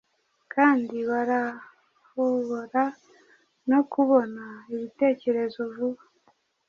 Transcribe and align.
kandi 0.53 0.95
barahobora 1.09 2.83
no 3.69 3.79
kubona 3.91 4.43
ibitekerezo 4.73 5.59
vuba 5.73 6.03